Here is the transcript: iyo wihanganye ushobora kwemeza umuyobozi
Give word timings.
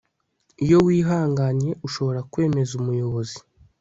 iyo 0.63 0.77
wihanganye 0.85 1.69
ushobora 1.87 2.19
kwemeza 2.31 2.71
umuyobozi 2.79 3.37